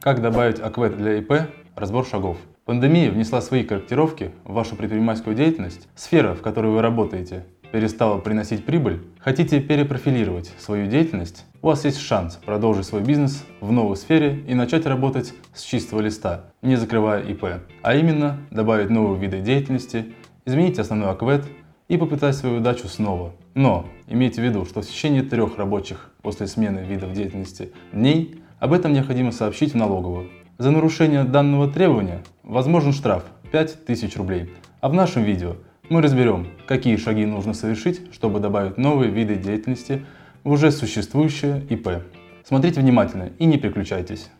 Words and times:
Как 0.00 0.22
добавить 0.22 0.60
АКВЭД 0.60 0.96
для 0.96 1.18
ИП? 1.18 1.32
Разбор 1.76 2.06
шагов. 2.06 2.38
Пандемия 2.64 3.10
внесла 3.10 3.42
свои 3.42 3.64
корректировки 3.64 4.30
в 4.44 4.54
вашу 4.54 4.74
предпринимательскую 4.74 5.36
деятельность. 5.36 5.88
Сфера, 5.94 6.34
в 6.34 6.40
которой 6.40 6.72
вы 6.72 6.80
работаете, 6.80 7.44
перестала 7.70 8.18
приносить 8.18 8.64
прибыль. 8.64 9.02
Хотите 9.18 9.60
перепрофилировать 9.60 10.54
свою 10.58 10.86
деятельность? 10.86 11.44
У 11.60 11.66
вас 11.66 11.84
есть 11.84 11.98
шанс 11.98 12.36
продолжить 12.36 12.86
свой 12.86 13.02
бизнес 13.02 13.44
в 13.60 13.72
новой 13.72 13.98
сфере 13.98 14.42
и 14.48 14.54
начать 14.54 14.86
работать 14.86 15.34
с 15.52 15.60
чистого 15.60 16.00
листа, 16.00 16.46
не 16.62 16.76
закрывая 16.76 17.22
ИП. 17.22 17.44
А 17.82 17.94
именно, 17.94 18.38
добавить 18.50 18.88
новые 18.88 19.20
виды 19.20 19.40
деятельности, 19.42 20.14
изменить 20.46 20.78
основной 20.78 21.10
АКВЭД 21.10 21.44
и 21.88 21.98
попытать 21.98 22.36
свою 22.36 22.56
удачу 22.56 22.88
снова. 22.88 23.34
Но 23.52 23.84
имейте 24.06 24.40
в 24.40 24.44
виду, 24.44 24.64
что 24.64 24.80
в 24.80 24.86
течение 24.86 25.24
трех 25.24 25.58
рабочих 25.58 26.10
после 26.22 26.46
смены 26.46 26.78
видов 26.78 27.12
деятельности 27.12 27.72
дней 27.92 28.40
об 28.60 28.74
этом 28.74 28.92
необходимо 28.92 29.32
сообщить 29.32 29.72
в 29.72 29.76
налоговую. 29.76 30.30
За 30.58 30.70
нарушение 30.70 31.24
данного 31.24 31.68
требования 31.72 32.22
возможен 32.42 32.92
штраф 32.92 33.24
5000 33.50 34.16
рублей. 34.16 34.52
А 34.80 34.90
в 34.90 34.94
нашем 34.94 35.24
видео 35.24 35.56
мы 35.88 36.02
разберем, 36.02 36.46
какие 36.68 36.96
шаги 36.96 37.24
нужно 37.24 37.54
совершить, 37.54 38.14
чтобы 38.14 38.38
добавить 38.38 38.76
новые 38.76 39.10
виды 39.10 39.36
деятельности 39.36 40.04
в 40.44 40.50
уже 40.50 40.70
существующее 40.70 41.64
ИП. 41.70 42.02
Смотрите 42.44 42.80
внимательно 42.80 43.30
и 43.38 43.46
не 43.46 43.58
переключайтесь. 43.58 44.30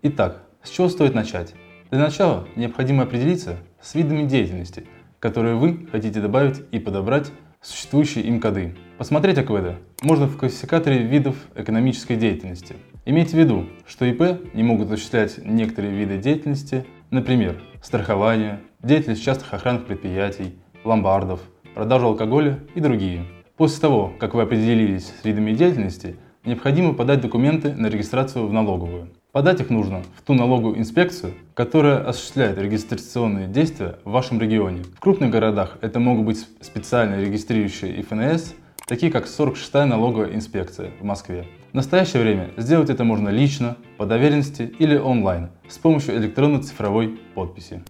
Итак, 0.00 0.42
с 0.62 0.70
чего 0.70 0.88
стоит 0.88 1.14
начать? 1.14 1.54
Для 1.90 2.00
начала 2.00 2.48
необходимо 2.56 3.02
определиться 3.02 3.58
с 3.80 3.94
видами 3.94 4.26
деятельности, 4.26 4.86
которые 5.20 5.56
вы 5.56 5.86
хотите 5.92 6.20
добавить 6.20 6.62
и 6.72 6.78
подобрать 6.78 7.30
существующие 7.62 8.24
им 8.24 8.40
коды. 8.40 8.74
Посмотреть 8.98 9.38
АКВД 9.38 9.78
можно 10.02 10.26
в 10.26 10.36
классификаторе 10.36 10.98
видов 10.98 11.36
экономической 11.54 12.16
деятельности. 12.16 12.76
Имейте 13.04 13.36
в 13.36 13.38
виду, 13.38 13.66
что 13.86 14.04
ИП 14.04 14.54
не 14.54 14.62
могут 14.62 14.90
осуществлять 14.90 15.38
некоторые 15.38 15.94
виды 15.94 16.18
деятельности, 16.18 16.84
например, 17.10 17.62
страхование, 17.82 18.60
деятельность 18.82 19.24
частных 19.24 19.54
охранных 19.54 19.86
предприятий, 19.86 20.54
ломбардов, 20.84 21.40
продажу 21.74 22.08
алкоголя 22.08 22.60
и 22.74 22.80
другие. 22.80 23.24
После 23.56 23.80
того, 23.80 24.12
как 24.18 24.34
вы 24.34 24.42
определились 24.42 25.06
с 25.06 25.24
видами 25.24 25.52
деятельности, 25.52 26.16
необходимо 26.44 26.94
подать 26.94 27.20
документы 27.20 27.72
на 27.72 27.86
регистрацию 27.86 28.46
в 28.46 28.52
налоговую. 28.52 29.10
Подать 29.32 29.62
их 29.62 29.70
нужно 29.70 30.02
в 30.14 30.20
ту 30.20 30.34
налоговую 30.34 30.78
инспекцию, 30.78 31.32
которая 31.54 32.06
осуществляет 32.06 32.58
регистрационные 32.58 33.48
действия 33.48 33.96
в 34.04 34.10
вашем 34.10 34.38
регионе. 34.38 34.82
В 34.82 35.00
крупных 35.00 35.30
городах 35.30 35.78
это 35.80 36.00
могут 36.00 36.26
быть 36.26 36.46
специально 36.60 37.18
регистрирующие 37.18 37.98
ИФНС, 38.02 38.54
такие 38.86 39.10
как 39.10 39.24
46-я 39.24 39.86
налоговая 39.86 40.34
инспекция 40.34 40.90
в 41.00 41.04
Москве. 41.04 41.46
В 41.70 41.74
настоящее 41.74 42.22
время 42.22 42.50
сделать 42.58 42.90
это 42.90 43.04
можно 43.04 43.30
лично, 43.30 43.78
по 43.96 44.04
доверенности 44.04 44.70
или 44.78 44.98
онлайн 44.98 45.48
с 45.66 45.78
помощью 45.78 46.14
электронно-цифровой 46.18 47.18
подписи. 47.34 47.82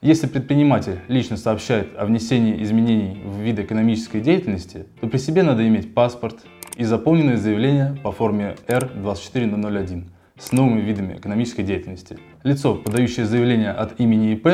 Если 0.00 0.26
предприниматель 0.26 1.00
лично 1.08 1.36
сообщает 1.36 1.88
о 1.98 2.06
внесении 2.06 2.62
изменений 2.62 3.20
в 3.24 3.40
вид 3.40 3.58
экономической 3.58 4.20
деятельности, 4.20 4.86
то 5.00 5.08
при 5.08 5.18
себе 5.18 5.42
надо 5.42 5.66
иметь 5.66 5.92
паспорт, 5.92 6.46
и 6.76 6.84
заполненное 6.84 7.36
заявление 7.36 7.96
по 8.02 8.12
форме 8.12 8.56
R24001 8.68 10.04
с 10.38 10.52
новыми 10.52 10.80
видами 10.80 11.14
экономической 11.16 11.62
деятельности. 11.62 12.18
Лицо, 12.42 12.74
подающее 12.74 13.26
заявление 13.26 13.70
от 13.70 13.98
имени 13.98 14.34
ИП 14.34 14.48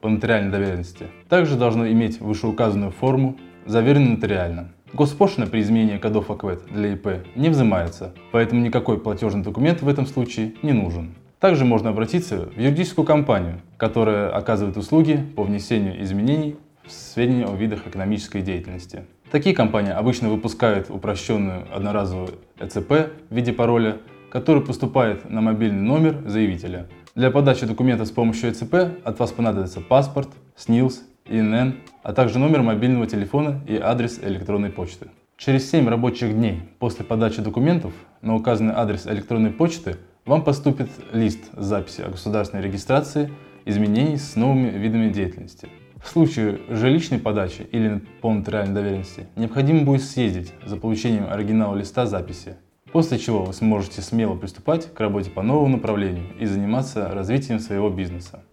по 0.00 0.08
нотариальной 0.08 0.52
доверенности, 0.52 1.06
также 1.28 1.56
должно 1.56 1.88
иметь 1.88 2.20
вышеуказанную 2.20 2.92
форму, 2.92 3.36
заверенную 3.66 4.12
нотариально. 4.12 4.72
Госпошлина 4.92 5.46
при 5.48 5.60
изменении 5.60 5.98
кодов 5.98 6.30
АКВЭД 6.30 6.66
для 6.70 6.92
ИП 6.92 7.26
не 7.34 7.48
взимается, 7.48 8.14
поэтому 8.30 8.60
никакой 8.60 9.00
платежный 9.00 9.42
документ 9.42 9.82
в 9.82 9.88
этом 9.88 10.06
случае 10.06 10.54
не 10.62 10.72
нужен. 10.72 11.14
Также 11.40 11.64
можно 11.64 11.90
обратиться 11.90 12.46
в 12.46 12.58
юридическую 12.58 13.04
компанию, 13.04 13.60
которая 13.76 14.30
оказывает 14.30 14.76
услуги 14.76 15.22
по 15.34 15.42
внесению 15.42 16.02
изменений 16.02 16.56
в 16.84 16.92
сведения 16.92 17.44
о 17.44 17.54
видах 17.54 17.86
экономической 17.86 18.40
деятельности. 18.40 19.04
Такие 19.30 19.56
компании 19.56 19.90
обычно 19.90 20.28
выпускают 20.28 20.88
упрощенную 20.88 21.66
одноразовую 21.74 22.38
ЭЦП 22.60 23.10
в 23.28 23.34
виде 23.34 23.52
пароля, 23.52 23.98
который 24.30 24.62
поступает 24.62 25.28
на 25.28 25.40
мобильный 25.40 25.82
номер 25.82 26.22
заявителя. 26.26 26.86
Для 27.16 27.32
подачи 27.32 27.66
документов 27.66 28.06
с 28.06 28.12
помощью 28.12 28.52
ЭЦП 28.52 28.74
от 29.02 29.18
вас 29.18 29.32
понадобится 29.32 29.80
паспорт, 29.80 30.28
СНИЛС, 30.56 31.02
ИНН, 31.26 31.74
а 32.04 32.12
также 32.12 32.38
номер 32.38 32.62
мобильного 32.62 33.08
телефона 33.08 33.60
и 33.66 33.76
адрес 33.76 34.20
электронной 34.22 34.70
почты. 34.70 35.08
Через 35.36 35.68
7 35.70 35.88
рабочих 35.88 36.32
дней 36.32 36.62
после 36.78 37.04
подачи 37.04 37.42
документов 37.42 37.92
на 38.22 38.36
указанный 38.36 38.74
адрес 38.74 39.08
электронной 39.08 39.50
почты 39.50 39.96
вам 40.24 40.44
поступит 40.44 40.88
лист 41.12 41.40
записи 41.52 42.02
о 42.02 42.10
государственной 42.10 42.62
регистрации 42.62 43.30
изменений 43.64 44.18
с 44.18 44.36
новыми 44.36 44.70
видами 44.70 45.10
деятельности. 45.10 45.68
В 46.06 46.08
случае 46.08 46.60
жилищной 46.68 47.18
подачи 47.18 47.66
или 47.72 48.00
по 48.20 48.32
нотариальной 48.32 48.74
доверенности 48.76 49.26
необходимо 49.34 49.82
будет 49.82 50.02
съездить 50.02 50.52
за 50.64 50.76
получением 50.76 51.26
оригинала 51.28 51.74
листа 51.74 52.06
записи, 52.06 52.54
после 52.92 53.18
чего 53.18 53.42
вы 53.42 53.52
сможете 53.52 54.02
смело 54.02 54.36
приступать 54.36 54.94
к 54.94 55.00
работе 55.00 55.30
по 55.30 55.42
новому 55.42 55.66
направлению 55.66 56.26
и 56.38 56.46
заниматься 56.46 57.08
развитием 57.08 57.58
своего 57.58 57.90
бизнеса. 57.90 58.44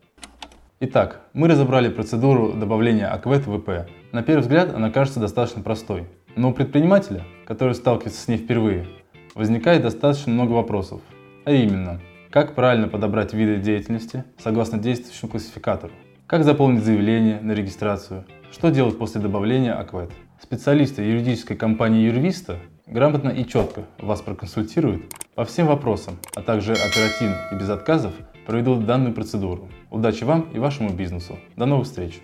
Итак, 0.79 1.21
мы 1.33 1.47
разобрали 1.47 1.89
процедуру 1.89 2.53
добавления 2.53 3.07
АКВЭД 3.07 3.45
в 3.45 3.59
ВП. 3.59 3.87
На 4.11 4.23
первый 4.23 4.41
взгляд 4.41 4.73
она 4.73 4.89
кажется 4.89 5.19
достаточно 5.19 5.61
простой, 5.61 6.05
но 6.35 6.49
у 6.49 6.53
предпринимателя, 6.53 7.23
который 7.45 7.75
сталкивается 7.75 8.19
с 8.19 8.27
ней 8.27 8.37
впервые, 8.37 8.87
возникает 9.35 9.83
достаточно 9.83 10.33
много 10.33 10.53
вопросов. 10.53 11.01
А 11.45 11.51
именно, 11.51 12.01
как 12.31 12.55
правильно 12.55 12.87
подобрать 12.87 13.31
виды 13.35 13.57
деятельности 13.57 14.23
согласно 14.39 14.79
действующему 14.79 15.29
классификатору, 15.29 15.93
как 16.27 16.43
заполнить 16.43 16.83
заявление 16.83 17.39
на 17.41 17.51
регистрацию? 17.51 18.25
Что 18.51 18.69
делать 18.69 18.97
после 18.97 19.19
добавления 19.19 19.77
АКВЭД? 19.77 20.11
Специалисты 20.41 21.01
юридической 21.03 21.55
компании 21.55 22.05
Юрвиста 22.05 22.59
грамотно 22.87 23.29
и 23.29 23.45
четко 23.45 23.83
вас 23.99 24.21
проконсультируют 24.21 25.03
по 25.35 25.43
всем 25.45 25.67
вопросам, 25.67 26.17
а 26.35 26.41
также 26.41 26.73
оперативно 26.73 27.37
и 27.51 27.55
без 27.55 27.69
отказов 27.69 28.13
проведут 28.45 28.85
данную 28.85 29.13
процедуру. 29.13 29.69
Удачи 29.89 30.23
вам 30.23 30.49
и 30.53 30.59
вашему 30.59 30.91
бизнесу. 30.93 31.37
До 31.55 31.65
новых 31.65 31.87
встреч! 31.87 32.21